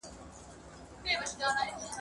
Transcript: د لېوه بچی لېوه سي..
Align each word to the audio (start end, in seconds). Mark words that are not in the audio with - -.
د 0.03 0.03
لېوه 1.03 1.17
بچی 1.21 1.35
لېوه 1.39 1.53
سي.. 1.79 1.87